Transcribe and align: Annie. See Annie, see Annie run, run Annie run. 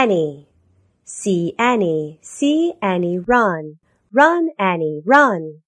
Annie. 0.00 0.46
See 1.04 1.54
Annie, 1.58 2.18
see 2.22 2.72
Annie 2.80 3.18
run, 3.18 3.76
run 4.10 4.48
Annie 4.58 5.02
run. 5.04 5.60